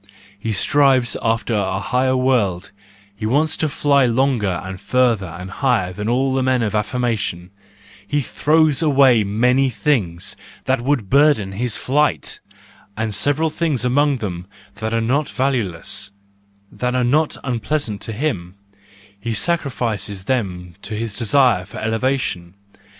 He 0.39 0.51
strives 0.51 1.15
after 1.21 1.53
a 1.53 1.77
higher 1.77 2.17
world, 2.17 2.71
he 3.15 3.27
wants 3.27 3.55
to 3.57 3.69
fly 3.69 4.07
longer 4.07 4.59
and 4.63 4.81
further 4.81 5.27
and 5.27 5.51
higher 5.51 5.93
than 5.93 6.09
all 6.09 6.41
men 6.41 6.63
of 6.63 6.73
affirmation—he 6.73 8.21
throws 8.21 8.81
away 8.81 9.23
many 9.23 9.69
things 9.69 10.35
that 10.65 10.81
would 10.81 11.07
burden 11.11 11.51
his 11.51 11.77
flight, 11.77 12.39
and 12.97 13.13
several 13.13 13.51
things 13.51 13.85
among 13.85 14.17
them 14.17 14.47
that 14.77 14.91
are 14.91 15.01
not 15.01 15.29
valueless, 15.29 16.09
that 16.71 16.95
are 16.95 17.03
not 17.03 17.37
unpleasant 17.43 18.01
to 18.01 18.11
him: 18.11 18.55
he 19.19 19.35
sacrifices 19.35 20.23
them 20.23 20.73
to 20.81 20.95
his 20.95 21.13
desire 21.13 21.63
for 21.63 21.77
elevation. 21.77 22.55